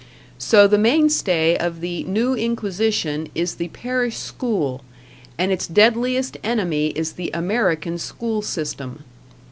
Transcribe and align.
So 0.39 0.65
the 0.67 0.79
mainstay 0.79 1.55
of 1.57 1.79
the 1.79 2.03
New 2.05 2.33
Inquisition 2.33 3.27
is 3.35 3.53
the 3.53 3.67
parish 3.67 4.17
school, 4.17 4.81
and 5.37 5.51
its 5.51 5.67
deadliest 5.67 6.37
enemy 6.43 6.87
is 6.95 7.11
the 7.13 7.29
American 7.35 7.99
school 7.99 8.41
system. 8.41 9.03